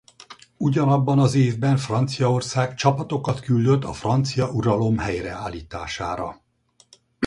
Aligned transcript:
Ugyanabban 0.57 1.19
az 1.19 1.35
évben 1.35 1.77
Franciaország 1.77 2.75
csapatokat 2.75 3.39
küldött 3.39 3.83
a 3.83 3.93
francia 3.93 4.51
uralom 4.51 4.97
helyreállítására. 4.97 6.41